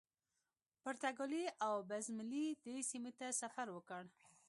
[0.83, 4.03] پرتګالي اوبمزلي دې سیمې ته سفر وکړ.